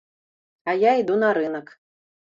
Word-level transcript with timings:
А 0.73 0.75
я 0.85 0.95
іду 1.01 1.19
на 1.27 1.29
рынак. 1.41 1.67